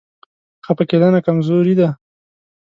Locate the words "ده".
1.79-1.89